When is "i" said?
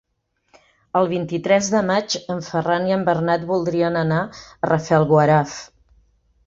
2.93-2.97